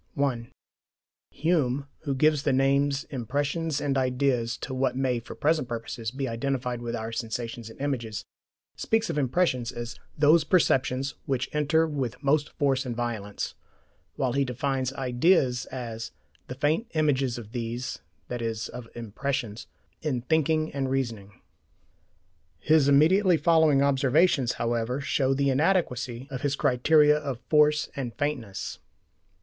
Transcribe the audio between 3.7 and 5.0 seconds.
and "ideas" to what